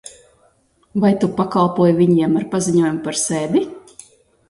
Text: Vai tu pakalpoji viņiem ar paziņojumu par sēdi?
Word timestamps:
Vai 1.03 1.11
tu 1.25 1.29
pakalpoji 1.41 1.99
viņiem 2.01 2.43
ar 2.43 2.51
paziņojumu 2.57 3.07
par 3.09 3.25
sēdi? 3.29 3.67